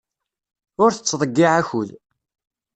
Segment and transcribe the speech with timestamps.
[0.83, 1.89] Ur tettḍeyyiɛ akud.